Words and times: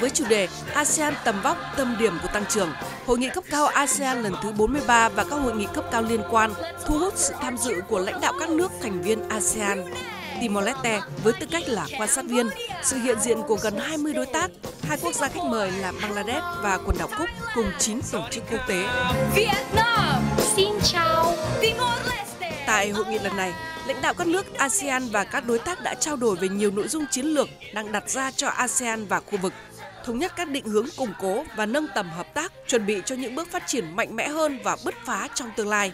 Với 0.00 0.10
chủ 0.10 0.24
đề 0.28 0.48
ASEAN 0.74 1.14
tầm 1.24 1.42
vóc, 1.42 1.56
tâm 1.76 1.96
điểm 1.98 2.18
của 2.22 2.28
tăng 2.32 2.44
trưởng, 2.48 2.72
Hội 3.06 3.18
nghị 3.18 3.28
cấp 3.28 3.44
cao 3.50 3.66
ASEAN 3.66 4.22
lần 4.22 4.34
thứ 4.42 4.52
43 4.52 5.08
và 5.08 5.24
các 5.24 5.36
hội 5.36 5.56
nghị 5.56 5.66
cấp 5.74 5.84
cao 5.92 6.02
liên 6.02 6.20
quan 6.30 6.50
thu 6.86 6.98
hút 6.98 7.14
sự 7.16 7.34
tham 7.40 7.56
dự 7.56 7.80
của 7.88 7.98
lãnh 7.98 8.20
đạo 8.20 8.32
các 8.40 8.50
nước 8.50 8.72
thành 8.82 9.02
viên 9.02 9.28
ASEAN. 9.28 9.84
Timor-Leste 10.40 11.00
với 11.24 11.32
tư 11.40 11.46
cách 11.50 11.62
là 11.66 11.86
quan 11.98 12.08
sát 12.08 12.24
viên, 12.24 12.48
sự 12.82 12.96
hiện 12.96 13.20
diện 13.20 13.38
của 13.48 13.56
gần 13.62 13.78
20 13.78 14.12
đối 14.12 14.26
tác, 14.26 14.50
hai 14.82 14.98
quốc 15.02 15.14
gia 15.14 15.28
khách 15.28 15.44
mời 15.44 15.70
là 15.70 15.92
Bangladesh 16.02 16.44
và 16.62 16.78
quần 16.86 16.98
đảo 16.98 17.08
Cúc 17.18 17.28
cùng 17.54 17.72
9 17.78 18.00
tổ 18.12 18.22
chức 18.30 18.44
quốc 18.50 18.60
tế. 18.68 18.88
Vietnam, 19.34 20.22
xin 20.56 20.68
chào, 20.82 21.34
Timor-Leste. 21.60 22.52
Tại 22.66 22.90
hội 22.90 23.04
nghị 23.06 23.18
lần 23.18 23.36
này, 23.36 23.52
lãnh 23.86 24.02
đạo 24.02 24.14
các 24.14 24.26
nước 24.26 24.58
ASEAN 24.58 25.08
và 25.08 25.24
các 25.24 25.46
đối 25.46 25.58
tác 25.58 25.82
đã 25.82 25.94
trao 25.94 26.16
đổi 26.16 26.36
về 26.36 26.48
nhiều 26.48 26.70
nội 26.70 26.88
dung 26.88 27.04
chiến 27.10 27.26
lược 27.26 27.48
đang 27.74 27.92
đặt 27.92 28.10
ra 28.10 28.30
cho 28.30 28.48
ASEAN 28.48 29.06
và 29.06 29.20
khu 29.20 29.38
vực 29.42 29.52
thống 30.04 30.18
nhất 30.18 30.32
các 30.36 30.48
định 30.48 30.64
hướng 30.64 30.86
củng 30.96 31.12
cố 31.20 31.44
và 31.56 31.66
nâng 31.66 31.86
tầm 31.94 32.10
hợp 32.10 32.34
tác, 32.34 32.52
chuẩn 32.66 32.86
bị 32.86 33.02
cho 33.04 33.14
những 33.16 33.34
bước 33.34 33.48
phát 33.48 33.62
triển 33.66 33.96
mạnh 33.96 34.16
mẽ 34.16 34.28
hơn 34.28 34.58
và 34.64 34.76
bứt 34.84 34.94
phá 35.04 35.28
trong 35.34 35.48
tương 35.56 35.68
lai. 35.68 35.92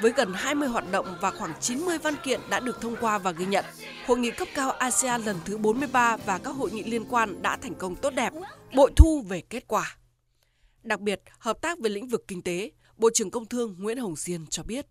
Với 0.00 0.12
gần 0.16 0.32
20 0.34 0.68
hoạt 0.68 0.84
động 0.92 1.06
và 1.20 1.30
khoảng 1.30 1.52
90 1.60 1.98
văn 1.98 2.14
kiện 2.24 2.40
đã 2.50 2.60
được 2.60 2.80
thông 2.80 2.96
qua 3.00 3.18
và 3.18 3.30
ghi 3.30 3.46
nhận, 3.46 3.64
Hội 4.06 4.18
nghị 4.18 4.30
cấp 4.30 4.48
cao 4.54 4.70
ASEAN 4.70 5.22
lần 5.22 5.36
thứ 5.44 5.58
43 5.58 6.16
và 6.16 6.38
các 6.38 6.50
hội 6.50 6.70
nghị 6.70 6.84
liên 6.84 7.04
quan 7.10 7.42
đã 7.42 7.56
thành 7.62 7.74
công 7.74 7.96
tốt 7.96 8.10
đẹp, 8.10 8.32
bội 8.76 8.90
thu 8.96 9.22
về 9.28 9.40
kết 9.40 9.68
quả. 9.68 9.96
Đặc 10.82 11.00
biệt, 11.00 11.22
hợp 11.38 11.60
tác 11.60 11.78
về 11.78 11.90
lĩnh 11.90 12.08
vực 12.08 12.24
kinh 12.28 12.42
tế, 12.42 12.70
Bộ 12.96 13.10
trưởng 13.14 13.30
Công 13.30 13.46
Thương 13.46 13.76
Nguyễn 13.78 13.98
Hồng 13.98 14.16
Diên 14.16 14.46
cho 14.50 14.62
biết. 14.62 14.86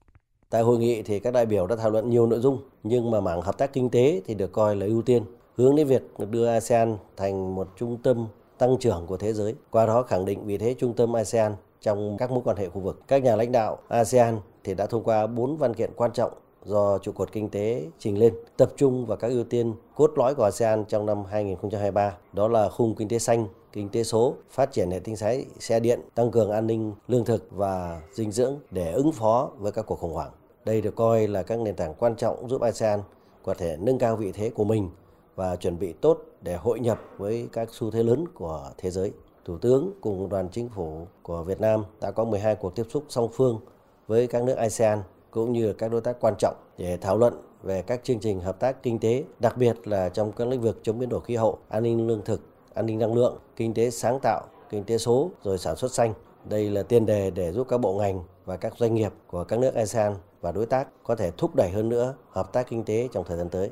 Tại 0.49 0.61
hội 0.61 0.77
nghị 0.77 1.01
thì 1.01 1.19
các 1.19 1.33
đại 1.33 1.45
biểu 1.45 1.67
đã 1.67 1.75
thảo 1.75 1.89
luận 1.89 2.09
nhiều 2.09 2.27
nội 2.27 2.39
dung, 2.39 2.69
nhưng 2.83 3.11
mà 3.11 3.21
mảng 3.21 3.41
hợp 3.41 3.57
tác 3.57 3.73
kinh 3.73 3.89
tế 3.89 4.21
thì 4.25 4.33
được 4.33 4.51
coi 4.51 4.75
là 4.75 4.85
ưu 4.85 5.01
tiên, 5.01 5.23
hướng 5.55 5.75
đến 5.75 5.87
việc 5.87 6.01
đưa 6.31 6.47
ASEAN 6.47 6.97
thành 7.17 7.55
một 7.55 7.73
trung 7.77 7.97
tâm 8.03 8.27
tăng 8.57 8.77
trưởng 8.79 9.05
của 9.07 9.17
thế 9.17 9.33
giới, 9.33 9.55
qua 9.71 9.85
đó 9.85 10.03
khẳng 10.03 10.25
định 10.25 10.45
vị 10.45 10.57
thế 10.57 10.73
trung 10.73 10.93
tâm 10.93 11.15
ASEAN 11.15 11.55
trong 11.81 12.17
các 12.17 12.31
mối 12.31 12.41
quan 12.43 12.57
hệ 12.57 12.69
khu 12.69 12.81
vực. 12.81 12.99
Các 13.07 13.23
nhà 13.23 13.35
lãnh 13.35 13.51
đạo 13.51 13.77
ASEAN 13.87 14.39
thì 14.63 14.73
đã 14.73 14.85
thông 14.85 15.03
qua 15.03 15.27
4 15.27 15.57
văn 15.57 15.73
kiện 15.73 15.91
quan 15.95 16.11
trọng 16.11 16.31
do 16.65 16.97
trụ 16.97 17.11
cột 17.11 17.31
kinh 17.31 17.49
tế 17.49 17.85
trình 17.99 18.19
lên, 18.19 18.33
tập 18.57 18.71
trung 18.77 19.05
vào 19.05 19.17
các 19.17 19.27
ưu 19.27 19.43
tiên 19.43 19.73
cốt 19.95 20.11
lõi 20.15 20.35
của 20.35 20.43
ASEAN 20.43 20.85
trong 20.85 21.05
năm 21.05 21.25
2023, 21.25 22.13
đó 22.33 22.47
là 22.47 22.69
khung 22.69 22.95
kinh 22.95 23.07
tế 23.07 23.19
xanh, 23.19 23.47
kinh 23.73 23.89
tế 23.89 24.03
số, 24.03 24.33
phát 24.49 24.71
triển 24.71 24.91
hệ 24.91 24.99
tinh 24.99 25.15
thái 25.19 25.45
xe 25.59 25.79
điện, 25.79 25.99
tăng 26.15 26.31
cường 26.31 26.51
an 26.51 26.67
ninh 26.67 26.93
lương 27.07 27.25
thực 27.25 27.47
và 27.51 28.01
dinh 28.13 28.31
dưỡng 28.31 28.59
để 28.71 28.91
ứng 28.91 29.11
phó 29.11 29.51
với 29.57 29.71
các 29.71 29.85
cuộc 29.85 29.99
khủng 29.99 30.13
hoảng. 30.13 30.31
Đây 30.65 30.81
được 30.81 30.95
coi 30.95 31.27
là 31.27 31.43
các 31.43 31.59
nền 31.59 31.75
tảng 31.75 31.93
quan 31.93 32.15
trọng 32.15 32.49
giúp 32.49 32.61
ASEAN 32.61 32.99
có 33.43 33.53
thể 33.53 33.77
nâng 33.79 33.99
cao 33.99 34.15
vị 34.15 34.31
thế 34.31 34.49
của 34.49 34.63
mình 34.63 34.89
và 35.37 35.55
chuẩn 35.55 35.79
bị 35.79 35.93
tốt 35.93 36.19
để 36.41 36.55
hội 36.55 36.79
nhập 36.79 37.01
với 37.17 37.49
các 37.51 37.69
xu 37.71 37.91
thế 37.91 38.03
lớn 38.03 38.25
của 38.33 38.71
thế 38.77 38.91
giới. 38.91 39.11
Thủ 39.45 39.57
tướng 39.57 39.91
cùng 40.01 40.29
đoàn 40.29 40.49
chính 40.51 40.69
phủ 40.69 41.07
của 41.21 41.43
Việt 41.43 41.61
Nam 41.61 41.83
đã 42.01 42.11
có 42.11 42.25
12 42.25 42.55
cuộc 42.55 42.75
tiếp 42.75 42.83
xúc 42.89 43.03
song 43.09 43.29
phương 43.33 43.59
với 44.07 44.27
các 44.27 44.43
nước 44.43 44.55
ASEAN 44.55 44.99
cũng 45.31 45.53
như 45.53 45.73
các 45.73 45.91
đối 45.91 46.01
tác 46.01 46.17
quan 46.19 46.33
trọng 46.39 46.55
để 46.77 46.97
thảo 46.97 47.17
luận 47.17 47.33
về 47.63 47.81
các 47.81 48.03
chương 48.03 48.19
trình 48.19 48.39
hợp 48.39 48.59
tác 48.59 48.83
kinh 48.83 48.99
tế, 48.99 49.23
đặc 49.39 49.57
biệt 49.57 49.87
là 49.87 50.09
trong 50.09 50.31
các 50.31 50.47
lĩnh 50.47 50.61
vực 50.61 50.79
chống 50.83 50.99
biến 50.99 51.09
đổi 51.09 51.21
khí 51.21 51.35
hậu, 51.35 51.57
an 51.69 51.83
ninh 51.83 52.07
lương 52.07 52.21
thực, 52.25 52.41
an 52.73 52.85
ninh 52.85 52.99
năng 52.99 53.13
lượng, 53.13 53.37
kinh 53.55 53.73
tế 53.73 53.89
sáng 53.89 54.19
tạo, 54.19 54.41
kinh 54.69 54.83
tế 54.83 54.97
số 54.97 55.31
rồi 55.43 55.57
sản 55.57 55.75
xuất 55.75 55.91
xanh. 55.91 56.13
Đây 56.45 56.69
là 56.69 56.83
tiền 56.83 57.05
đề 57.05 57.31
để 57.31 57.51
giúp 57.51 57.67
các 57.69 57.77
bộ 57.77 57.93
ngành 57.93 58.23
và 58.45 58.57
các 58.57 58.73
doanh 58.77 58.93
nghiệp 58.93 59.13
của 59.27 59.43
các 59.43 59.59
nước 59.59 59.75
ASEAN 59.75 60.15
và 60.41 60.51
đối 60.51 60.65
tác 60.65 60.87
có 61.03 61.15
thể 61.15 61.31
thúc 61.37 61.55
đẩy 61.55 61.69
hơn 61.69 61.89
nữa 61.89 62.15
hợp 62.29 62.53
tác 62.53 62.69
kinh 62.69 62.83
tế 62.83 63.09
trong 63.11 63.23
thời 63.27 63.37
gian 63.37 63.49
tới. 63.49 63.69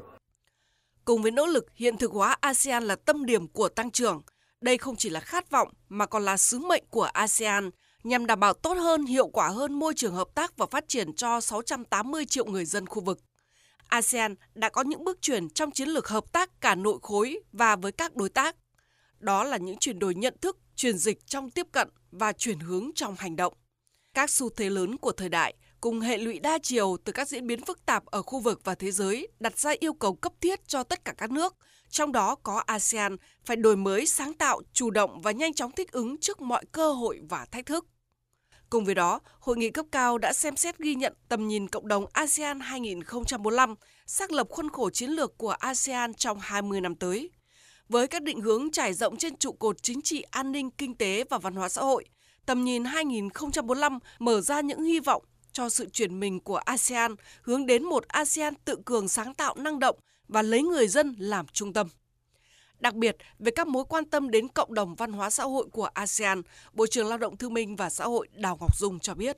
Cùng 1.06 1.22
với 1.22 1.32
nỗ 1.32 1.46
lực 1.46 1.66
hiện 1.76 1.98
thực 1.98 2.12
hóa 2.12 2.38
ASEAN 2.42 2.84
là 2.84 2.96
tâm 2.96 3.26
điểm 3.26 3.48
của 3.48 3.70
tăng 3.70 3.92
trưởng, 3.92 4.22
đây 4.62 4.78
không 4.78 4.96
chỉ 4.96 5.10
là 5.10 5.20
khát 5.20 5.50
vọng 5.50 5.68
mà 5.90 6.06
còn 6.06 6.26
là 6.26 6.38
sứ 6.38 6.60
mệnh 6.60 6.84
của 6.90 7.04
ASEAN 7.04 7.70
nhằm 8.04 8.26
đảm 8.26 8.40
bảo 8.40 8.54
tốt 8.54 8.74
hơn, 8.74 9.06
hiệu 9.06 9.28
quả 9.28 9.50
hơn 9.50 9.74
môi 9.74 9.94
trường 9.94 10.16
hợp 10.16 10.28
tác 10.36 10.58
và 10.58 10.66
phát 10.72 10.88
triển 10.88 11.14
cho 11.14 11.42
680 11.42 12.26
triệu 12.26 12.46
người 12.46 12.66
dân 12.66 12.88
khu 12.88 13.02
vực. 13.02 13.20
ASEAN 13.88 14.36
đã 14.56 14.70
có 14.70 14.82
những 14.82 15.04
bước 15.04 15.22
chuyển 15.22 15.50
trong 15.50 15.72
chiến 15.72 15.90
lược 15.90 16.08
hợp 16.08 16.32
tác 16.32 16.62
cả 16.62 16.76
nội 16.76 16.98
khối 17.02 17.40
và 17.52 17.76
với 17.76 17.92
các 17.92 18.16
đối 18.16 18.30
tác. 18.30 18.56
Đó 19.20 19.44
là 19.44 19.58
những 19.58 19.78
chuyển 19.78 20.00
đổi 20.00 20.16
nhận 20.16 20.36
thức, 20.42 20.58
chuyển 20.76 20.98
dịch 20.98 21.28
trong 21.28 21.50
tiếp 21.50 21.68
cận 21.72 21.90
và 22.12 22.34
chuyển 22.34 22.60
hướng 22.60 22.92
trong 22.96 23.16
hành 23.18 23.36
động. 23.36 23.54
Các 24.14 24.30
xu 24.30 24.50
thế 24.50 24.70
lớn 24.70 24.98
của 24.98 25.12
thời 25.12 25.30
đại 25.30 25.54
cùng 25.82 26.00
hệ 26.00 26.18
lụy 26.18 26.40
đa 26.40 26.58
chiều 26.64 26.98
từ 27.04 27.12
các 27.12 27.28
diễn 27.28 27.48
biến 27.48 27.66
phức 27.66 27.86
tạp 27.86 28.06
ở 28.06 28.22
khu 28.22 28.40
vực 28.40 28.62
và 28.64 28.76
thế 28.76 28.92
giới 28.92 29.28
đặt 29.40 29.60
ra 29.60 29.72
yêu 29.80 29.94
cầu 29.94 30.16
cấp 30.16 30.34
thiết 30.42 30.68
cho 30.68 30.84
tất 30.84 31.06
cả 31.06 31.14
các 31.18 31.32
nước, 31.32 31.56
trong 31.90 32.12
đó 32.12 32.36
có 32.36 32.64
ASEAN 32.66 33.18
phải 33.46 33.58
đổi 33.58 33.76
mới, 33.76 34.06
sáng 34.06 34.34
tạo, 34.34 34.62
chủ 34.74 34.90
động 34.90 35.22
và 35.22 35.32
nhanh 35.32 35.54
chóng 35.54 35.72
thích 35.72 35.92
ứng 35.92 36.18
trước 36.18 36.42
mọi 36.42 36.66
cơ 36.72 36.92
hội 36.92 37.20
và 37.30 37.46
thách 37.52 37.66
thức. 37.66 37.86
Cùng 38.70 38.86
với 38.86 38.96
đó, 38.96 39.20
hội 39.40 39.58
nghị 39.58 39.70
cấp 39.70 39.86
cao 39.92 40.18
đã 40.18 40.34
xem 40.34 40.56
xét 40.56 40.78
ghi 40.78 40.96
nhận 40.96 41.14
tầm 41.30 41.48
nhìn 41.48 41.68
cộng 41.68 41.88
đồng 41.88 42.06
ASEAN 42.14 42.60
2045, 42.60 43.76
xác 44.06 44.32
lập 44.32 44.48
khuôn 44.50 44.70
khổ 44.70 44.90
chiến 44.90 45.10
lược 45.10 45.38
của 45.38 45.52
ASEAN 45.52 46.14
trong 46.14 46.40
20 46.42 46.82
năm 46.82 46.96
tới. 46.96 47.30
Với 47.90 48.08
các 48.08 48.24
định 48.24 48.42
hướng 48.42 48.72
trải 48.72 48.94
rộng 48.94 49.18
trên 49.18 49.38
trụ 49.38 49.52
cột 49.52 49.84
chính 49.84 50.02
trị, 50.02 50.22
an 50.22 50.52
ninh, 50.52 50.72
kinh 50.72 50.96
tế 50.96 51.24
và 51.30 51.38
văn 51.38 51.56
hóa 51.56 51.70
xã 51.70 51.82
hội, 51.82 52.06
tầm 52.46 52.64
nhìn 52.64 52.86
2045 52.86 54.00
mở 54.20 54.42
ra 54.42 54.62
những 54.62 54.84
hy 54.84 55.00
vọng 55.00 55.24
cho 55.56 55.70
sự 55.70 55.90
chuyển 55.94 56.20
mình 56.20 56.40
của 56.40 56.58
ASEAN 56.58 57.16
hướng 57.42 57.66
đến 57.66 57.84
một 57.84 58.08
ASEAN 58.08 58.54
tự 58.66 58.78
cường 58.86 59.08
sáng 59.08 59.34
tạo 59.34 59.56
năng 59.58 59.80
động 59.80 59.98
và 60.28 60.42
lấy 60.42 60.62
người 60.62 60.88
dân 60.88 61.16
làm 61.20 61.46
trung 61.48 61.74
tâm. 61.74 61.88
Đặc 62.80 62.94
biệt, 62.94 63.18
về 63.40 63.52
các 63.56 63.68
mối 63.68 63.84
quan 63.90 64.06
tâm 64.06 64.32
đến 64.32 64.48
cộng 64.48 64.74
đồng 64.74 64.96
văn 64.96 65.14
hóa 65.14 65.30
xã 65.30 65.44
hội 65.44 65.68
của 65.72 65.86
ASEAN, 65.94 66.42
Bộ 66.74 66.88
trưởng 66.88 67.08
Lao 67.08 67.18
động 67.18 67.38
Thương 67.38 67.54
minh 67.54 67.76
và 67.76 67.90
Xã 67.90 68.06
hội 68.06 68.28
Đào 68.34 68.58
Ngọc 68.60 68.78
Dung 68.78 69.00
cho 69.00 69.14
biết. 69.14 69.38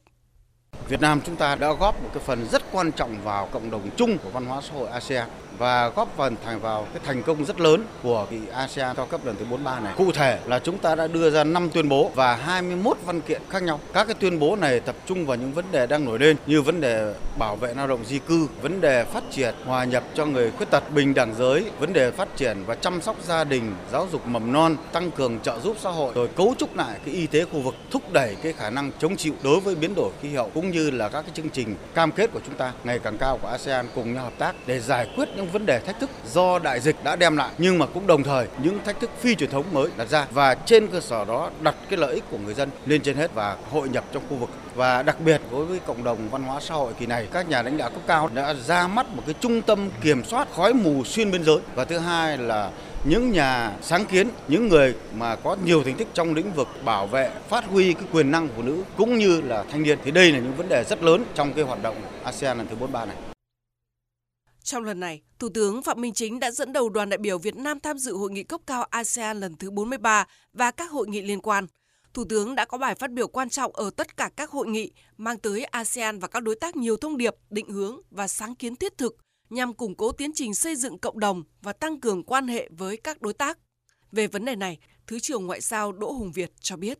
Việt 0.89 1.01
Nam 1.01 1.21
chúng 1.25 1.35
ta 1.35 1.55
đã 1.55 1.73
góp 1.73 2.03
một 2.03 2.09
cái 2.13 2.23
phần 2.23 2.47
rất 2.51 2.63
quan 2.71 2.91
trọng 2.91 3.23
vào 3.23 3.49
cộng 3.51 3.71
đồng 3.71 3.89
chung 3.97 4.17
của 4.23 4.29
văn 4.29 4.45
hóa 4.45 4.61
xã 4.61 4.73
hội 4.73 4.89
ASEAN 4.89 5.29
và 5.57 5.89
góp 5.89 6.13
phần 6.17 6.35
thành 6.45 6.59
vào 6.59 6.87
cái 6.93 7.01
thành 7.05 7.23
công 7.23 7.45
rất 7.45 7.59
lớn 7.59 7.83
của 8.03 8.27
kỳ 8.29 8.39
ASEAN 8.53 8.95
cao 8.95 9.05
cấp 9.05 9.25
lần 9.25 9.35
thứ 9.39 9.45
43 9.45 9.79
này. 9.79 9.93
Cụ 9.97 10.11
thể 10.11 10.39
là 10.45 10.59
chúng 10.59 10.77
ta 10.77 10.95
đã 10.95 11.07
đưa 11.07 11.29
ra 11.29 11.43
5 11.43 11.69
tuyên 11.69 11.89
bố 11.89 12.11
và 12.15 12.35
21 12.35 12.97
văn 13.05 13.21
kiện 13.21 13.41
khác 13.49 13.63
nhau. 13.63 13.79
Các 13.93 14.07
cái 14.07 14.15
tuyên 14.19 14.39
bố 14.39 14.55
này 14.55 14.79
tập 14.79 14.95
trung 15.05 15.25
vào 15.25 15.37
những 15.37 15.53
vấn 15.53 15.65
đề 15.71 15.87
đang 15.87 16.05
nổi 16.05 16.19
lên 16.19 16.37
như 16.47 16.61
vấn 16.61 16.81
đề 16.81 17.13
bảo 17.37 17.55
vệ 17.55 17.73
lao 17.73 17.87
động 17.87 18.05
di 18.05 18.19
cư, 18.19 18.47
vấn 18.61 18.81
đề 18.81 19.03
phát 19.03 19.23
triển 19.31 19.55
hòa 19.65 19.83
nhập 19.83 20.03
cho 20.13 20.25
người 20.25 20.51
khuyết 20.51 20.69
tật, 20.71 20.91
bình 20.93 21.13
đẳng 21.13 21.35
giới, 21.37 21.65
vấn 21.79 21.93
đề 21.93 22.11
phát 22.11 22.35
triển 22.35 22.57
và 22.65 22.75
chăm 22.75 23.01
sóc 23.01 23.15
gia 23.23 23.43
đình, 23.43 23.75
giáo 23.91 24.07
dục 24.11 24.27
mầm 24.27 24.53
non, 24.53 24.75
tăng 24.91 25.11
cường 25.11 25.39
trợ 25.39 25.59
giúp 25.59 25.77
xã 25.79 25.89
hội, 25.89 26.13
rồi 26.15 26.27
cấu 26.27 26.55
trúc 26.57 26.75
lại 26.75 26.99
cái 27.05 27.13
y 27.13 27.27
tế 27.27 27.45
khu 27.45 27.59
vực, 27.59 27.75
thúc 27.91 28.13
đẩy 28.13 28.35
cái 28.43 28.53
khả 28.53 28.69
năng 28.69 28.91
chống 28.99 29.15
chịu 29.15 29.33
đối 29.43 29.59
với 29.59 29.75
biến 29.75 29.95
đổi 29.95 30.11
khí 30.21 30.35
hậu 30.35 30.51
cũng 30.53 30.71
như 30.71 30.91
là 30.91 31.09
các 31.09 31.21
cái 31.21 31.31
chương 31.33 31.49
trình 31.49 31.75
cam 31.95 32.11
kết 32.11 32.29
của 32.33 32.39
chúng 32.45 32.55
ta 32.55 32.73
ngày 32.83 32.99
càng 32.99 33.17
cao 33.17 33.37
của 33.41 33.47
ASEAN 33.47 33.87
cùng 33.95 34.13
nhau 34.13 34.23
hợp 34.23 34.33
tác 34.37 34.55
để 34.65 34.79
giải 34.79 35.09
quyết 35.15 35.29
những 35.35 35.46
những 35.47 35.53
vấn 35.53 35.65
đề 35.65 35.79
thách 35.79 35.99
thức 35.99 36.09
do 36.33 36.59
đại 36.59 36.79
dịch 36.79 36.95
đã 37.03 37.15
đem 37.15 37.37
lại 37.37 37.49
nhưng 37.57 37.79
mà 37.79 37.85
cũng 37.85 38.07
đồng 38.07 38.23
thời 38.23 38.47
những 38.63 38.79
thách 38.85 38.99
thức 38.99 39.09
phi 39.19 39.35
truyền 39.35 39.49
thống 39.49 39.65
mới 39.71 39.89
đặt 39.97 40.07
ra 40.09 40.25
và 40.31 40.55
trên 40.55 40.87
cơ 40.87 40.99
sở 40.99 41.25
đó 41.25 41.49
đặt 41.61 41.75
cái 41.89 41.97
lợi 41.97 42.13
ích 42.13 42.23
của 42.31 42.37
người 42.37 42.53
dân 42.53 42.69
lên 42.85 43.01
trên 43.01 43.17
hết 43.17 43.33
và 43.33 43.57
hội 43.71 43.89
nhập 43.89 44.03
trong 44.13 44.23
khu 44.29 44.35
vực 44.35 44.49
và 44.75 45.03
đặc 45.03 45.19
biệt 45.19 45.41
đối 45.51 45.65
với 45.65 45.79
cộng 45.79 46.03
đồng 46.03 46.29
văn 46.29 46.43
hóa 46.43 46.59
xã 46.59 46.75
hội 46.75 46.93
kỳ 46.99 47.05
này 47.05 47.27
các 47.31 47.49
nhà 47.49 47.61
lãnh 47.61 47.77
đạo 47.77 47.89
cấp 47.89 48.01
cao 48.07 48.29
đã 48.33 48.53
ra 48.53 48.87
mắt 48.87 49.07
một 49.09 49.23
cái 49.25 49.35
trung 49.39 49.61
tâm 49.61 49.89
kiểm 50.01 50.23
soát 50.23 50.47
khói 50.55 50.73
mù 50.73 51.03
xuyên 51.03 51.31
biên 51.31 51.43
giới 51.43 51.57
và 51.75 51.85
thứ 51.85 51.97
hai 51.97 52.37
là 52.37 52.71
những 53.03 53.31
nhà 53.31 53.71
sáng 53.81 54.05
kiến, 54.05 54.29
những 54.47 54.67
người 54.67 54.95
mà 55.13 55.35
có 55.35 55.55
nhiều 55.65 55.83
thành 55.83 55.95
tích 55.95 56.07
trong 56.13 56.33
lĩnh 56.33 56.53
vực 56.53 56.67
bảo 56.85 57.07
vệ, 57.07 57.31
phát 57.49 57.65
huy 57.65 57.93
cái 57.93 58.03
quyền 58.11 58.31
năng 58.31 58.47
phụ 58.55 58.61
nữ 58.61 58.83
cũng 58.97 59.17
như 59.17 59.41
là 59.41 59.63
thanh 59.71 59.83
niên 59.83 59.99
thì 60.05 60.11
đây 60.11 60.31
là 60.31 60.39
những 60.39 60.55
vấn 60.55 60.69
đề 60.69 60.83
rất 60.83 61.03
lớn 61.03 61.25
trong 61.35 61.53
cái 61.53 61.63
hoạt 61.63 61.83
động 61.83 61.95
ASEAN 62.23 62.57
lần 62.57 62.67
thứ 62.67 62.75
43 62.75 63.05
này. 63.05 63.36
Trong 64.67 64.83
lần 64.83 64.99
này, 64.99 65.21
Thủ 65.39 65.49
tướng 65.49 65.81
Phạm 65.83 66.01
Minh 66.01 66.13
Chính 66.13 66.39
đã 66.39 66.51
dẫn 66.51 66.73
đầu 66.73 66.89
đoàn 66.89 67.09
đại 67.09 67.17
biểu 67.17 67.37
Việt 67.37 67.55
Nam 67.55 67.79
tham 67.79 67.97
dự 67.97 68.17
hội 68.17 68.31
nghị 68.31 68.43
cấp 68.43 68.61
cao 68.67 68.83
ASEAN 68.83 69.39
lần 69.39 69.55
thứ 69.55 69.71
43 69.71 70.27
và 70.53 70.71
các 70.71 70.91
hội 70.91 71.07
nghị 71.07 71.21
liên 71.21 71.41
quan. 71.41 71.67
Thủ 72.13 72.23
tướng 72.29 72.55
đã 72.55 72.65
có 72.65 72.77
bài 72.77 72.95
phát 72.95 73.11
biểu 73.11 73.27
quan 73.27 73.49
trọng 73.49 73.71
ở 73.75 73.89
tất 73.97 74.17
cả 74.17 74.29
các 74.35 74.49
hội 74.49 74.67
nghị, 74.67 74.91
mang 75.17 75.37
tới 75.37 75.63
ASEAN 75.63 76.19
và 76.19 76.27
các 76.27 76.43
đối 76.43 76.55
tác 76.55 76.75
nhiều 76.75 76.97
thông 76.97 77.17
điệp, 77.17 77.35
định 77.49 77.69
hướng 77.69 78.01
và 78.11 78.27
sáng 78.27 78.55
kiến 78.55 78.75
thiết 78.75 78.97
thực 78.97 79.17
nhằm 79.49 79.73
củng 79.73 79.95
cố 79.95 80.11
tiến 80.11 80.31
trình 80.35 80.53
xây 80.53 80.75
dựng 80.75 80.97
cộng 80.97 81.19
đồng 81.19 81.43
và 81.61 81.73
tăng 81.73 81.99
cường 81.99 82.23
quan 82.23 82.47
hệ 82.47 82.69
với 82.71 82.97
các 82.97 83.21
đối 83.21 83.33
tác. 83.33 83.57
Về 84.11 84.27
vấn 84.27 84.45
đề 84.45 84.55
này, 84.55 84.77
Thứ 85.07 85.19
trưởng 85.19 85.47
Ngoại 85.47 85.61
giao 85.61 85.91
Đỗ 85.91 86.11
Hùng 86.11 86.31
Việt 86.31 86.51
cho 86.61 86.77
biết. 86.77 86.99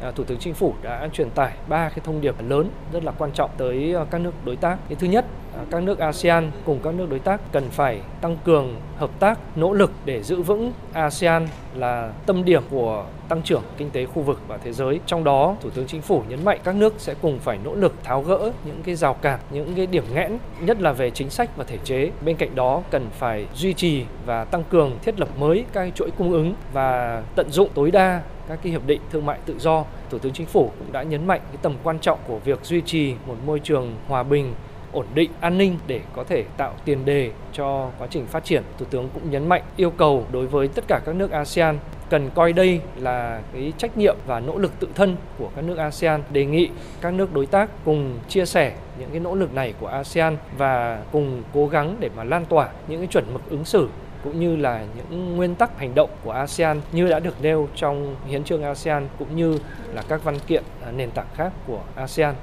À, 0.00 0.12
Thủ 0.16 0.24
tướng 0.24 0.38
Chính 0.40 0.54
phủ 0.54 0.74
đã 0.82 1.08
truyền 1.12 1.30
tải 1.34 1.58
ba 1.68 1.88
cái 1.88 2.00
thông 2.04 2.20
điệp 2.20 2.34
lớn 2.48 2.70
rất 2.92 3.04
là 3.04 3.12
quan 3.18 3.30
trọng 3.34 3.50
tới 3.58 3.94
à, 3.94 4.04
các 4.10 4.18
nước 4.18 4.32
đối 4.44 4.56
tác. 4.56 4.78
Cái 4.88 4.96
thứ 5.00 5.06
nhất 5.06 5.24
À, 5.58 5.64
các 5.70 5.82
nước 5.82 5.98
ASEAN 5.98 6.50
cùng 6.64 6.80
các 6.84 6.94
nước 6.94 7.10
đối 7.10 7.18
tác 7.18 7.40
cần 7.52 7.68
phải 7.70 8.00
tăng 8.20 8.36
cường 8.44 8.76
hợp 8.96 9.10
tác, 9.20 9.38
nỗ 9.56 9.72
lực 9.72 9.90
để 10.04 10.22
giữ 10.22 10.42
vững 10.42 10.72
ASEAN 10.92 11.48
là 11.74 12.12
tâm 12.26 12.44
điểm 12.44 12.62
của 12.70 13.04
tăng 13.28 13.42
trưởng 13.42 13.62
kinh 13.76 13.90
tế 13.90 14.06
khu 14.06 14.22
vực 14.22 14.40
và 14.48 14.56
thế 14.56 14.72
giới. 14.72 15.00
Trong 15.06 15.24
đó, 15.24 15.56
Thủ 15.60 15.70
tướng 15.70 15.86
Chính 15.86 16.02
phủ 16.02 16.22
nhấn 16.28 16.44
mạnh 16.44 16.58
các 16.64 16.74
nước 16.74 16.94
sẽ 16.98 17.14
cùng 17.22 17.38
phải 17.38 17.58
nỗ 17.64 17.74
lực 17.74 17.94
tháo 18.04 18.22
gỡ 18.22 18.52
những 18.64 18.82
cái 18.82 18.94
rào 18.94 19.14
cản, 19.14 19.40
những 19.50 19.74
cái 19.76 19.86
điểm 19.86 20.04
nghẽn, 20.14 20.38
nhất 20.60 20.80
là 20.80 20.92
về 20.92 21.10
chính 21.10 21.30
sách 21.30 21.56
và 21.56 21.64
thể 21.64 21.78
chế. 21.84 22.10
Bên 22.24 22.36
cạnh 22.36 22.54
đó, 22.54 22.82
cần 22.90 23.06
phải 23.12 23.46
duy 23.54 23.74
trì 23.74 24.04
và 24.26 24.44
tăng 24.44 24.64
cường 24.64 24.98
thiết 25.02 25.20
lập 25.20 25.28
mới 25.38 25.64
các 25.72 25.94
chuỗi 25.94 26.10
cung 26.18 26.32
ứng 26.32 26.54
và 26.72 27.22
tận 27.36 27.50
dụng 27.50 27.68
tối 27.74 27.90
đa 27.90 28.22
các 28.48 28.58
cái 28.62 28.72
hiệp 28.72 28.86
định 28.86 29.00
thương 29.12 29.26
mại 29.26 29.38
tự 29.46 29.58
do. 29.58 29.84
Thủ 30.10 30.18
tướng 30.18 30.32
Chính 30.32 30.46
phủ 30.46 30.70
cũng 30.78 30.92
đã 30.92 31.02
nhấn 31.02 31.26
mạnh 31.26 31.40
cái 31.48 31.56
tầm 31.62 31.74
quan 31.82 31.98
trọng 31.98 32.18
của 32.26 32.38
việc 32.38 32.64
duy 32.64 32.80
trì 32.80 33.14
một 33.26 33.36
môi 33.46 33.60
trường 33.60 33.94
hòa 34.08 34.22
bình, 34.22 34.54
ổn 34.94 35.06
định, 35.14 35.30
an 35.40 35.58
ninh 35.58 35.78
để 35.86 36.00
có 36.16 36.24
thể 36.24 36.44
tạo 36.56 36.74
tiền 36.84 37.04
đề 37.04 37.30
cho 37.52 37.90
quá 37.98 38.06
trình 38.10 38.26
phát 38.26 38.44
triển. 38.44 38.62
Thủ 38.78 38.86
tướng 38.90 39.08
cũng 39.14 39.30
nhấn 39.30 39.48
mạnh 39.48 39.62
yêu 39.76 39.90
cầu 39.90 40.26
đối 40.32 40.46
với 40.46 40.68
tất 40.68 40.84
cả 40.88 41.00
các 41.04 41.14
nước 41.14 41.30
ASEAN 41.30 41.78
cần 42.10 42.30
coi 42.34 42.52
đây 42.52 42.80
là 42.96 43.42
cái 43.52 43.72
trách 43.78 43.96
nhiệm 43.96 44.16
và 44.26 44.40
nỗ 44.40 44.58
lực 44.58 44.72
tự 44.80 44.88
thân 44.94 45.16
của 45.38 45.50
các 45.56 45.64
nước 45.64 45.78
ASEAN, 45.78 46.22
đề 46.30 46.44
nghị 46.44 46.68
các 47.00 47.14
nước 47.14 47.34
đối 47.34 47.46
tác 47.46 47.70
cùng 47.84 48.18
chia 48.28 48.46
sẻ 48.46 48.76
những 48.98 49.10
cái 49.10 49.20
nỗ 49.20 49.34
lực 49.34 49.54
này 49.54 49.74
của 49.80 49.86
ASEAN 49.86 50.36
và 50.58 51.02
cùng 51.12 51.42
cố 51.54 51.66
gắng 51.66 51.96
để 52.00 52.10
mà 52.16 52.24
lan 52.24 52.44
tỏa 52.44 52.68
những 52.88 53.00
cái 53.00 53.06
chuẩn 53.06 53.24
mực 53.32 53.50
ứng 53.50 53.64
xử 53.64 53.88
cũng 54.24 54.40
như 54.40 54.56
là 54.56 54.86
những 54.96 55.36
nguyên 55.36 55.54
tắc 55.54 55.78
hành 55.78 55.94
động 55.94 56.10
của 56.24 56.30
ASEAN 56.30 56.80
như 56.92 57.08
đã 57.08 57.20
được 57.20 57.42
nêu 57.42 57.68
trong 57.74 58.16
hiến 58.26 58.44
trương 58.44 58.62
ASEAN 58.62 59.08
cũng 59.18 59.36
như 59.36 59.58
là 59.94 60.02
các 60.08 60.24
văn 60.24 60.38
kiện 60.46 60.64
à, 60.82 60.90
nền 60.90 61.10
tảng 61.10 61.28
khác 61.34 61.52
của 61.66 61.82
ASEAN. 61.94 62.34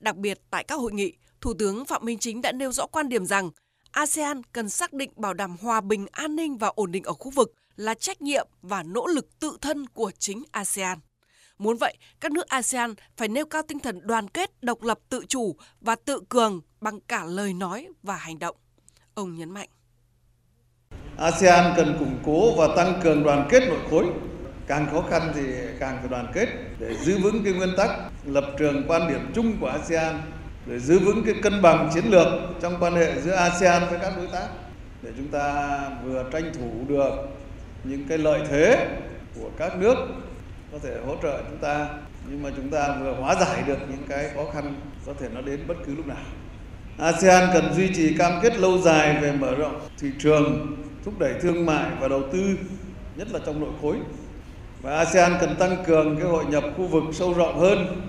Đặc 0.00 0.16
biệt 0.16 0.38
tại 0.50 0.64
các 0.64 0.80
hội 0.80 0.92
nghị, 0.92 1.12
Thủ 1.40 1.54
tướng 1.58 1.84
Phạm 1.84 2.04
Minh 2.04 2.18
Chính 2.18 2.42
đã 2.42 2.52
nêu 2.52 2.72
rõ 2.72 2.86
quan 2.86 3.08
điểm 3.08 3.26
rằng 3.26 3.50
ASEAN 3.90 4.42
cần 4.52 4.68
xác 4.68 4.92
định 4.92 5.10
bảo 5.16 5.34
đảm 5.34 5.56
hòa 5.60 5.80
bình, 5.80 6.06
an 6.12 6.36
ninh 6.36 6.56
và 6.58 6.68
ổn 6.68 6.92
định 6.92 7.04
ở 7.04 7.12
khu 7.12 7.30
vực 7.30 7.52
là 7.76 7.94
trách 7.94 8.22
nhiệm 8.22 8.48
và 8.62 8.82
nỗ 8.82 9.06
lực 9.06 9.38
tự 9.40 9.58
thân 9.60 9.86
của 9.86 10.10
chính 10.18 10.42
ASEAN. 10.50 10.98
Muốn 11.58 11.76
vậy, 11.76 11.96
các 12.20 12.32
nước 12.32 12.48
ASEAN 12.48 12.94
phải 13.16 13.28
nêu 13.28 13.46
cao 13.46 13.62
tinh 13.68 13.78
thần 13.78 14.00
đoàn 14.06 14.28
kết, 14.28 14.62
độc 14.62 14.82
lập 14.82 14.98
tự 15.08 15.24
chủ 15.28 15.56
và 15.80 15.96
tự 16.04 16.20
cường 16.28 16.60
bằng 16.80 17.00
cả 17.00 17.24
lời 17.24 17.54
nói 17.54 17.88
và 18.02 18.16
hành 18.16 18.38
động. 18.38 18.56
Ông 19.14 19.34
nhấn 19.34 19.50
mạnh. 19.50 19.68
ASEAN 21.16 21.74
cần 21.76 21.96
củng 21.98 22.18
cố 22.24 22.56
và 22.56 22.68
tăng 22.76 23.00
cường 23.02 23.24
đoàn 23.24 23.48
kết 23.50 23.68
nội 23.68 23.80
khối. 23.90 24.06
Càng 24.66 24.88
khó 24.90 25.02
khăn 25.10 25.32
thì 25.34 25.42
càng 25.80 25.96
phải 26.00 26.08
đoàn 26.08 26.32
kết 26.34 26.48
để 26.78 26.96
giữ 27.04 27.18
vững 27.22 27.44
cái 27.44 27.52
nguyên 27.52 27.70
tắc, 27.76 27.90
lập 28.24 28.44
trường 28.58 28.84
quan 28.88 29.08
điểm 29.08 29.32
chung 29.34 29.56
của 29.60 29.66
ASEAN, 29.66 30.20
để 30.68 30.78
giữ 30.78 30.98
vững 30.98 31.22
cái 31.24 31.34
cân 31.42 31.62
bằng 31.62 31.90
chiến 31.94 32.04
lược 32.04 32.28
trong 32.60 32.76
quan 32.80 32.94
hệ 32.94 33.20
giữa 33.20 33.32
ASEAN 33.32 33.82
với 33.90 33.98
các 34.02 34.12
đối 34.16 34.26
tác 34.26 34.48
để 35.02 35.10
chúng 35.16 35.28
ta 35.28 35.80
vừa 36.04 36.24
tranh 36.32 36.52
thủ 36.54 36.70
được 36.88 37.10
những 37.84 38.08
cái 38.08 38.18
lợi 38.18 38.40
thế 38.50 38.86
của 39.34 39.50
các 39.58 39.76
nước 39.78 39.94
có 40.72 40.78
thể 40.82 40.96
hỗ 41.06 41.16
trợ 41.22 41.42
chúng 41.48 41.58
ta 41.58 41.88
nhưng 42.30 42.42
mà 42.42 42.50
chúng 42.56 42.70
ta 42.70 42.96
vừa 43.00 43.14
hóa 43.14 43.34
giải 43.34 43.62
được 43.66 43.78
những 43.88 44.02
cái 44.08 44.30
khó 44.34 44.44
khăn 44.54 44.74
có 45.06 45.12
thể 45.20 45.28
nó 45.34 45.40
đến 45.40 45.60
bất 45.66 45.74
cứ 45.86 45.94
lúc 45.94 46.06
nào. 46.06 46.24
ASEAN 46.98 47.48
cần 47.52 47.74
duy 47.74 47.94
trì 47.94 48.16
cam 48.18 48.32
kết 48.42 48.58
lâu 48.58 48.78
dài 48.78 49.18
về 49.22 49.32
mở 49.32 49.54
rộng 49.54 49.80
thị 49.98 50.08
trường 50.18 50.76
thúc 51.04 51.18
đẩy 51.18 51.34
thương 51.40 51.66
mại 51.66 51.90
và 52.00 52.08
đầu 52.08 52.22
tư, 52.32 52.58
nhất 53.16 53.28
là 53.32 53.40
trong 53.46 53.60
nội 53.60 53.70
khối. 53.82 53.96
Và 54.82 54.96
ASEAN 54.96 55.32
cần 55.40 55.56
tăng 55.56 55.84
cường 55.86 56.16
cái 56.16 56.26
hội 56.26 56.44
nhập 56.44 56.64
khu 56.76 56.86
vực 56.86 57.04
sâu 57.12 57.34
rộng 57.34 57.58
hơn 57.58 58.02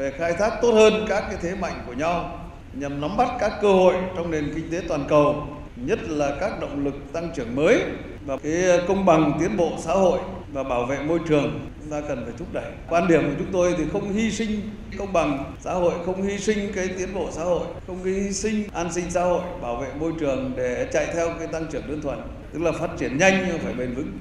về 0.00 0.10
khai 0.18 0.32
thác 0.32 0.50
tốt 0.62 0.72
hơn 0.72 1.06
các 1.08 1.20
cái 1.20 1.36
thế 1.42 1.54
mạnh 1.54 1.82
của 1.86 1.92
nhau 1.92 2.38
nhằm 2.72 3.00
nắm 3.00 3.16
bắt 3.16 3.28
các 3.40 3.52
cơ 3.62 3.72
hội 3.72 3.94
trong 4.16 4.30
nền 4.30 4.52
kinh 4.54 4.70
tế 4.70 4.80
toàn 4.88 5.04
cầu, 5.08 5.46
nhất 5.76 5.98
là 6.08 6.36
các 6.40 6.60
động 6.60 6.84
lực 6.84 6.94
tăng 7.12 7.30
trưởng 7.34 7.56
mới 7.56 7.82
và 8.26 8.36
cái 8.36 8.52
công 8.88 9.06
bằng 9.06 9.32
tiến 9.40 9.56
bộ 9.56 9.72
xã 9.78 9.92
hội 9.92 10.18
và 10.52 10.62
bảo 10.62 10.84
vệ 10.84 10.98
môi 10.98 11.18
trường 11.28 11.60
chúng 11.80 11.90
ta 11.90 12.00
cần 12.08 12.24
phải 12.24 12.34
thúc 12.38 12.48
đẩy. 12.52 12.72
Quan 12.88 13.08
điểm 13.08 13.22
của 13.22 13.34
chúng 13.38 13.52
tôi 13.52 13.74
thì 13.78 13.84
không 13.92 14.12
hy 14.12 14.30
sinh 14.30 14.60
công 14.98 15.12
bằng 15.12 15.54
xã 15.60 15.72
hội, 15.72 15.92
không 16.06 16.22
hy 16.22 16.38
sinh 16.38 16.72
cái 16.74 16.88
tiến 16.88 17.14
bộ 17.14 17.28
xã 17.30 17.44
hội, 17.44 17.66
không 17.86 18.04
hy 18.04 18.32
sinh 18.32 18.64
an 18.72 18.92
sinh 18.92 19.10
xã 19.10 19.22
hội, 19.22 19.42
bảo 19.62 19.76
vệ 19.76 19.88
môi 19.98 20.12
trường 20.20 20.52
để 20.56 20.86
chạy 20.92 21.06
theo 21.14 21.28
cái 21.38 21.46
tăng 21.46 21.66
trưởng 21.72 21.88
đơn 21.88 22.02
thuần, 22.02 22.18
tức 22.52 22.62
là 22.62 22.72
phát 22.72 22.90
triển 22.98 23.18
nhanh 23.18 23.44
nhưng 23.48 23.58
phải 23.58 23.74
bền 23.74 23.94
vững. 23.94 24.12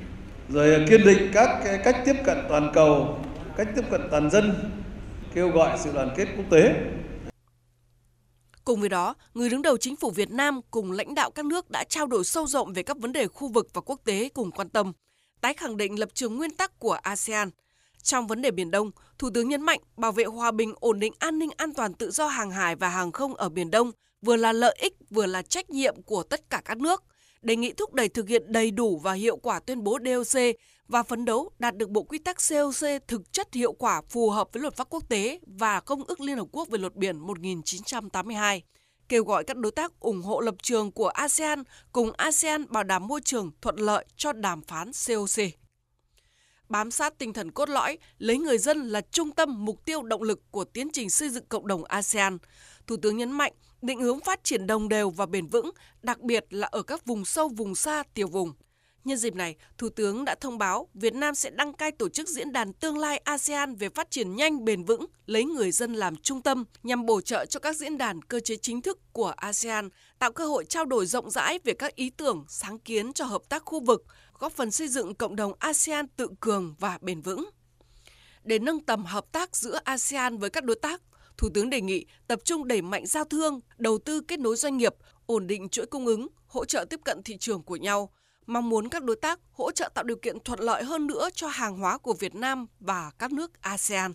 Rồi 0.50 0.86
kiên 0.90 1.06
định 1.06 1.30
các 1.34 1.50
cái 1.64 1.78
cách 1.84 1.96
tiếp 2.06 2.16
cận 2.26 2.38
toàn 2.50 2.72
cầu, 2.74 3.20
cách 3.58 3.68
tiếp 3.76 3.84
cận 3.92 4.02
toàn 4.12 4.30
dân, 4.30 4.54
kêu 5.34 5.50
gọi 5.50 5.80
sự 5.80 5.92
đoàn 5.94 6.14
kết 6.18 6.28
quốc 6.38 6.46
tế 6.52 6.74
Cùng 8.66 8.80
với 8.80 8.90
đó, 8.90 9.16
người 9.34 9.50
đứng 9.50 9.62
đầu 9.62 9.78
chính 9.78 9.96
phủ 9.96 10.12
Việt 10.12 10.31
Nam 10.31 10.62
cùng 10.72 10.92
lãnh 10.92 11.16
đạo 11.16 11.31
các 11.31 11.46
nước 11.46 11.72
đã 11.72 11.84
trao 11.84 12.08
đổi 12.08 12.24
sâu 12.26 12.48
rộng 12.48 12.74
về 12.74 12.84
các 12.84 12.98
vấn 12.98 13.14
đề 13.14 13.28
khu 13.28 13.48
vực 13.48 13.68
và 13.74 13.81
quốc 13.81 14.02
tế 14.06 14.30
cùng 14.34 14.52
quan 14.52 14.70
tâm, 14.70 14.94
tái 15.42 15.54
khẳng 15.54 15.78
định 15.78 16.00
lập 16.00 16.10
trường 16.14 16.36
nguyên 16.36 16.56
tắc 16.56 16.80
của 16.80 16.94
ASEAN. 16.94 17.50
Trong 18.04 18.28
vấn 18.28 18.42
đề 18.42 18.52
Biển 18.52 18.72
Đông, 18.72 18.92
Thủ 19.18 19.30
tướng 19.34 19.50
nhấn 19.50 19.62
mạnh 19.62 19.80
bảo 19.98 20.12
vệ 20.12 20.24
hòa 20.24 20.52
bình, 20.52 20.74
ổn 20.80 21.00
định 21.00 21.14
an 21.20 21.40
ninh 21.40 21.50
an 21.58 21.74
toàn 21.74 21.94
tự 21.94 22.12
do 22.12 22.28
hàng 22.28 22.52
hải 22.52 22.76
và 22.76 22.90
hàng 22.90 23.12
không 23.12 23.36
ở 23.36 23.50
Biển 23.50 23.72
Đông 23.72 23.92
vừa 24.22 24.36
là 24.36 24.52
lợi 24.52 24.78
ích 24.81 24.94
vừa 25.10 25.26
là 25.26 25.42
trách 25.42 25.70
nhiệm 25.70 26.02
của 26.02 26.24
tất 26.24 26.50
cả 26.50 26.62
các 26.66 26.78
nước, 26.78 27.04
đề 27.42 27.56
nghị 27.56 27.74
thúc 27.74 27.94
đẩy 27.94 28.10
thực 28.10 28.30
hiện 28.30 28.52
đầy 28.52 28.72
đủ 28.72 28.98
và 28.98 29.14
hiệu 29.14 29.38
quả 29.38 29.60
tuyên 29.60 29.84
bố 29.84 29.98
DOC 30.06 30.42
và 30.88 31.04
phấn 31.04 31.26
đấu 31.26 31.52
đạt 31.60 31.78
được 31.78 31.90
bộ 31.90 32.04
quy 32.04 32.18
tắc 32.18 32.38
COC 32.50 33.08
thực 33.08 33.34
chất 33.34 33.54
hiệu 33.54 33.74
quả 33.74 34.02
phù 34.10 34.30
hợp 34.30 34.50
với 34.54 34.62
luật 34.62 34.76
pháp 34.76 34.88
quốc 34.90 35.10
tế 35.10 35.40
và 35.46 35.80
Công 35.80 36.04
ước 36.04 36.22
Liên 36.22 36.38
Hợp 36.38 36.48
Quốc 36.52 36.70
về 36.70 36.78
luật 36.78 36.96
biển 36.96 37.20
1982 37.20 38.64
kêu 39.10 39.24
gọi 39.24 39.44
các 39.44 39.58
đối 39.58 39.72
tác 39.72 40.00
ủng 40.00 40.22
hộ 40.22 40.40
lập 40.40 40.56
trường 40.64 40.92
của 40.92 41.08
ASEAN 41.08 41.64
cùng 41.92 42.12
ASEAN 42.18 42.66
bảo 42.70 42.84
đảm 42.84 43.08
môi 43.08 43.22
trường 43.22 43.52
thuận 43.62 43.76
lợi 43.76 44.06
cho 44.16 44.34
đàm 44.34 44.62
phán 44.62 44.92
COC. 45.08 45.44
Bám 46.70 46.92
sát 46.92 47.18
tinh 47.18 47.34
thần 47.34 47.52
cốt 47.52 47.70
lõi, 47.70 47.98
lấy 48.18 48.38
người 48.38 48.58
dân 48.58 48.88
là 48.88 49.02
trung 49.12 49.32
tâm 49.32 49.66
mục 49.66 49.86
tiêu 49.86 50.02
động 50.02 50.24
lực 50.24 50.52
của 50.52 50.64
tiến 50.64 50.90
trình 50.94 51.10
xây 51.10 51.30
dựng 51.30 51.46
cộng 51.50 51.68
đồng 51.68 51.84
ASEAN, 51.84 52.38
Thủ 52.88 52.98
tướng 53.02 53.18
nhấn 53.18 53.32
mạnh 53.32 53.54
định 53.81 54.02
hướng 54.02 54.20
phát 54.20 54.44
triển 54.44 54.68
đồng 54.68 54.90
đều 54.90 55.10
và 55.10 55.26
bền 55.26 55.48
vững, 55.48 55.72
đặc 56.02 56.20
biệt 56.20 56.46
là 56.50 56.68
ở 56.72 56.81
các 56.81 57.06
vùng 57.06 57.26
sâu, 57.26 57.50
vùng 57.50 57.76
xa, 57.76 58.04
tiểu 58.14 58.28
vùng– 58.28 58.54
Nhân 59.04 59.18
dịp 59.18 59.36
này, 59.36 59.56
Thủ 59.78 59.90
tướng 59.90 60.26
đã 60.26 60.36
thông 60.42 60.58
báo 60.58 60.88
Việt 60.94 61.14
Nam 61.14 61.36
sẽ 61.36 61.50
đăng 61.50 61.74
cai 61.74 61.92
tổ 61.92 62.10
chức 62.10 62.30
diễn 62.30 62.52
đàn 62.52 62.74
tương 62.74 62.98
lai 62.98 63.18
ASEAN 63.18 63.76
về 63.76 63.90
phát 63.90 64.12
triển 64.12 64.36
nhanh 64.36 64.66
bền 64.66 64.84
vững, 64.84 65.06
lấy 65.26 65.46
người 65.46 65.72
dân 65.72 65.94
làm 65.94 66.16
trung 66.16 66.42
tâm 66.42 66.66
nhằm 66.84 67.06
bổ 67.06 67.22
trợ 67.22 67.46
cho 67.46 67.60
các 67.60 67.76
diễn 67.76 67.98
đàn 67.98 68.22
cơ 68.22 68.40
chế 68.40 68.56
chính 68.56 68.81
thức 68.81 69.00
của 69.14 69.34
ASEAN, 69.38 69.90
tạo 70.20 70.31
cơ 70.31 70.46
hội 70.46 70.66
trao 70.66 70.86
đổi 70.86 71.06
rộng 71.06 71.31
rãi 71.31 71.60
về 71.64 71.74
các 71.74 71.96
ý 71.96 72.10
tưởng, 72.10 72.46
sáng 72.48 72.80
kiến 72.80 73.14
cho 73.14 73.26
hợp 73.26 73.42
tác 73.50 73.66
khu 73.66 73.80
vực, 73.80 74.06
góp 74.40 74.54
phần 74.54 74.72
xây 74.72 74.88
dựng 74.88 75.16
cộng 75.16 75.36
đồng 75.36 75.54
ASEAN 75.60 76.08
tự 76.08 76.28
cường 76.40 76.76
và 76.80 76.98
bền 77.02 77.22
vững. 77.22 77.50
Để 78.44 78.60
nâng 78.60 78.80
tầm 78.80 79.06
hợp 79.06 79.31
tác 79.31 79.56
giữa 79.56 79.80
ASEAN 79.84 80.38
với 80.38 80.50
các 80.50 80.64
đối 80.64 80.76
tác, 80.76 81.02
Thủ 81.40 81.50
tướng 81.54 81.70
đề 81.70 81.82
nghị 81.82 82.06
tập 82.28 82.40
trung 82.44 82.68
đẩy 82.68 82.82
mạnh 82.82 83.06
giao 83.06 83.24
thương, 83.24 83.60
đầu 83.78 83.98
tư 83.98 84.22
kết 84.22 84.40
nối 84.40 84.56
doanh 84.56 84.78
nghiệp, 84.78 84.96
ổn 85.26 85.48
định 85.48 85.70
chuỗi 85.70 85.86
cung 85.86 86.06
ứng, 86.06 86.28
hỗ 86.48 86.66
trợ 86.66 86.86
tiếp 86.90 87.00
cận 87.06 87.24
thị 87.24 87.38
trường 87.38 87.64
của 87.64 87.76
nhau, 87.76 88.14
mong 88.46 88.70
muốn 88.70 88.90
các 88.90 89.04
đối 89.04 89.16
tác 89.16 89.40
hỗ 89.52 89.72
trợ 89.72 89.90
tạo 89.94 90.04
điều 90.04 90.18
kiện 90.18 90.40
thuận 90.40 90.60
lợi 90.60 90.84
hơn 90.84 91.08
nữa 91.08 91.30
cho 91.34 91.48
hàng 91.48 91.78
hóa 91.78 91.98
của 91.98 92.14
Việt 92.14 92.36
Nam 92.36 92.66
và 92.80 93.12
các 93.20 93.31
nước 93.31 93.62
ASEAN. 93.62 94.14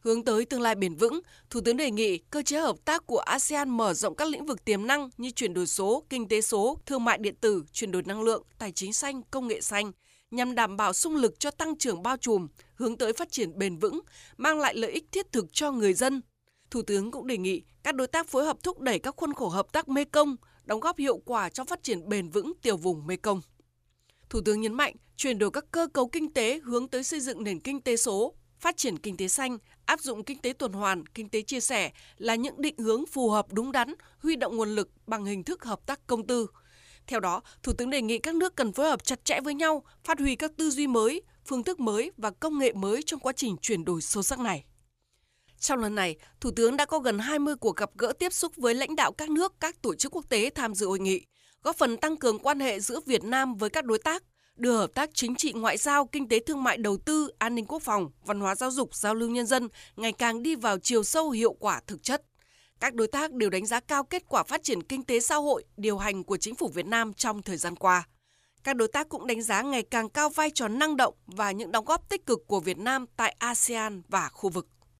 Hướng 0.00 0.24
tới 0.24 0.44
tương 0.44 0.60
lai 0.60 0.74
bền 0.74 0.94
vững, 0.94 1.20
Thủ 1.50 1.60
tướng 1.64 1.76
đề 1.76 1.90
nghị 1.90 2.18
cơ 2.18 2.42
chế 2.42 2.58
hợp 2.58 2.76
tác 2.84 3.06
của 3.06 3.18
ASEAN 3.18 3.70
mở 3.70 3.94
rộng 3.94 4.16
các 4.16 4.28
lĩnh 4.28 4.46
vực 4.46 4.64
tiềm 4.64 4.86
năng 4.86 5.10
như 5.16 5.30
chuyển 5.30 5.54
đổi 5.54 5.66
số, 5.66 6.04
kinh 6.10 6.28
tế 6.28 6.40
số, 6.40 6.78
thương 6.86 7.04
mại 7.04 7.18
điện 7.18 7.34
tử, 7.40 7.64
chuyển 7.72 7.92
đổi 7.92 8.02
năng 8.02 8.22
lượng, 8.22 8.42
tài 8.58 8.72
chính 8.72 8.92
xanh, 8.92 9.22
công 9.30 9.48
nghệ 9.48 9.60
xanh, 9.60 9.92
nhằm 10.34 10.54
đảm 10.54 10.76
bảo 10.76 10.92
sung 10.92 11.16
lực 11.16 11.40
cho 11.40 11.50
tăng 11.50 11.78
trưởng 11.78 12.02
bao 12.02 12.16
trùm, 12.16 12.48
hướng 12.74 12.98
tới 12.98 13.12
phát 13.12 13.32
triển 13.32 13.58
bền 13.58 13.78
vững, 13.78 14.00
mang 14.36 14.58
lại 14.58 14.74
lợi 14.76 14.90
ích 14.90 15.04
thiết 15.12 15.32
thực 15.32 15.52
cho 15.52 15.72
người 15.72 15.94
dân. 15.94 16.22
Thủ 16.70 16.82
tướng 16.82 17.10
cũng 17.10 17.26
đề 17.26 17.38
nghị 17.38 17.62
các 17.82 17.94
đối 17.94 18.06
tác 18.06 18.28
phối 18.28 18.44
hợp 18.44 18.56
thúc 18.62 18.80
đẩy 18.80 18.98
các 18.98 19.14
khuôn 19.16 19.34
khổ 19.34 19.48
hợp 19.48 19.72
tác 19.72 19.88
Mekong 19.88 20.36
đóng 20.64 20.80
góp 20.80 20.98
hiệu 20.98 21.18
quả 21.18 21.48
cho 21.48 21.64
phát 21.64 21.82
triển 21.82 22.08
bền 22.08 22.30
vững 22.30 22.52
tiểu 22.62 22.76
vùng 22.76 23.06
Mekong. 23.06 23.40
Thủ 24.30 24.40
tướng 24.44 24.60
nhấn 24.60 24.74
mạnh 24.74 24.94
chuyển 25.16 25.38
đổi 25.38 25.50
các 25.50 25.64
cơ 25.70 25.86
cấu 25.92 26.08
kinh 26.08 26.32
tế 26.32 26.60
hướng 26.64 26.88
tới 26.88 27.04
xây 27.04 27.20
dựng 27.20 27.44
nền 27.44 27.60
kinh 27.60 27.80
tế 27.80 27.96
số, 27.96 28.34
phát 28.60 28.76
triển 28.76 28.98
kinh 28.98 29.16
tế 29.16 29.28
xanh, 29.28 29.58
áp 29.86 30.00
dụng 30.00 30.24
kinh 30.24 30.38
tế 30.38 30.52
tuần 30.52 30.72
hoàn, 30.72 31.06
kinh 31.06 31.28
tế 31.28 31.42
chia 31.42 31.60
sẻ 31.60 31.92
là 32.18 32.34
những 32.34 32.60
định 32.60 32.78
hướng 32.78 33.06
phù 33.06 33.30
hợp 33.30 33.52
đúng 33.52 33.72
đắn, 33.72 33.94
huy 34.18 34.36
động 34.36 34.56
nguồn 34.56 34.74
lực 34.74 34.90
bằng 35.06 35.24
hình 35.24 35.44
thức 35.44 35.64
hợp 35.64 35.86
tác 35.86 36.06
công 36.06 36.26
tư. 36.26 36.46
Theo 37.06 37.20
đó, 37.20 37.42
Thủ 37.62 37.72
tướng 37.72 37.90
đề 37.90 38.02
nghị 38.02 38.18
các 38.18 38.34
nước 38.34 38.56
cần 38.56 38.72
phối 38.72 38.86
hợp 38.86 39.04
chặt 39.04 39.24
chẽ 39.24 39.40
với 39.40 39.54
nhau, 39.54 39.82
phát 40.04 40.18
huy 40.18 40.36
các 40.36 40.52
tư 40.56 40.70
duy 40.70 40.86
mới, 40.86 41.22
phương 41.46 41.64
thức 41.64 41.80
mới 41.80 42.12
và 42.16 42.30
công 42.30 42.58
nghệ 42.58 42.72
mới 42.72 43.02
trong 43.02 43.20
quá 43.20 43.32
trình 43.36 43.56
chuyển 43.56 43.84
đổi 43.84 44.02
sâu 44.02 44.22
sắc 44.22 44.38
này. 44.38 44.64
Trong 45.58 45.78
lần 45.78 45.94
này, 45.94 46.16
Thủ 46.40 46.50
tướng 46.56 46.76
đã 46.76 46.84
có 46.84 46.98
gần 46.98 47.18
20 47.18 47.56
cuộc 47.56 47.76
gặp 47.76 47.90
gỡ 47.98 48.12
tiếp 48.18 48.32
xúc 48.32 48.52
với 48.56 48.74
lãnh 48.74 48.96
đạo 48.96 49.12
các 49.12 49.30
nước, 49.30 49.54
các 49.60 49.82
tổ 49.82 49.94
chức 49.94 50.16
quốc 50.16 50.24
tế 50.28 50.50
tham 50.54 50.74
dự 50.74 50.86
hội 50.86 50.98
nghị, 50.98 51.20
góp 51.62 51.76
phần 51.76 51.96
tăng 51.96 52.16
cường 52.16 52.38
quan 52.38 52.60
hệ 52.60 52.80
giữa 52.80 53.00
Việt 53.06 53.24
Nam 53.24 53.54
với 53.54 53.70
các 53.70 53.84
đối 53.84 53.98
tác, 53.98 54.22
đưa 54.56 54.76
hợp 54.76 54.94
tác 54.94 55.10
chính 55.14 55.34
trị 55.34 55.52
ngoại 55.52 55.76
giao, 55.76 56.06
kinh 56.06 56.28
tế 56.28 56.40
thương 56.46 56.62
mại 56.62 56.76
đầu 56.76 56.96
tư, 56.96 57.30
an 57.38 57.54
ninh 57.54 57.66
quốc 57.66 57.82
phòng, 57.82 58.10
văn 58.24 58.40
hóa 58.40 58.54
giáo 58.54 58.70
dục, 58.70 58.94
giao 58.94 59.14
lưu 59.14 59.30
nhân 59.30 59.46
dân 59.46 59.68
ngày 59.96 60.12
càng 60.12 60.42
đi 60.42 60.54
vào 60.54 60.78
chiều 60.78 61.02
sâu 61.02 61.30
hiệu 61.30 61.52
quả 61.52 61.80
thực 61.86 62.02
chất. 62.02 62.22
Các 62.80 62.94
đối 62.94 63.08
tác 63.08 63.32
đều 63.32 63.50
đánh 63.50 63.66
giá 63.66 63.80
cao 63.80 64.04
kết 64.04 64.22
quả 64.28 64.42
phát 64.42 64.62
triển 64.62 64.82
kinh 64.82 65.04
tế 65.04 65.20
xã 65.20 65.36
hội, 65.36 65.64
điều 65.76 65.98
hành 65.98 66.24
của 66.24 66.36
chính 66.36 66.54
phủ 66.54 66.68
Việt 66.68 66.86
Nam 66.86 67.12
trong 67.12 67.42
thời 67.42 67.56
gian 67.56 67.76
qua. 67.76 68.08
Các 68.64 68.76
đối 68.76 68.88
tác 68.88 69.08
cũng 69.08 69.26
đánh 69.26 69.42
giá 69.42 69.62
ngày 69.62 69.82
càng 69.82 70.08
cao 70.08 70.28
vai 70.28 70.50
trò 70.50 70.68
năng 70.68 70.96
động 70.96 71.14
và 71.26 71.50
những 71.50 71.72
đóng 71.72 71.84
góp 71.84 72.08
tích 72.08 72.26
cực 72.26 72.46
của 72.46 72.60
Việt 72.60 72.78
Nam 72.78 73.06
tại 73.16 73.36
ASEAN 73.38 74.02
và 74.08 74.28
khu 74.28 74.50
vực. 74.50 74.68